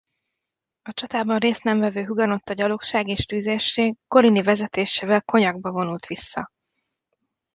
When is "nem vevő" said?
1.63-2.05